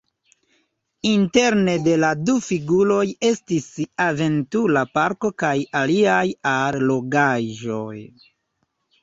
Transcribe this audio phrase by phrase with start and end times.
[1.09, 3.67] Interne de la du figuroj estis
[4.07, 7.95] aventura parko kaj aliaj allogaĵoj.